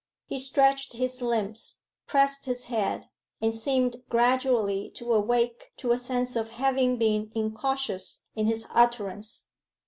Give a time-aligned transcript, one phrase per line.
[0.25, 3.07] He stretched his limbs, pressed his head,
[3.39, 9.45] and seemed gradually to awake to a sense of having been incautious in his utterance.